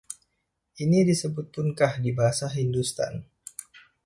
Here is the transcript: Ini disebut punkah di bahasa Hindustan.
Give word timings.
Ini 0.83 0.99
disebut 1.09 1.45
punkah 1.55 1.93
di 2.03 2.09
bahasa 2.17 2.45
Hindustan. 2.55 3.13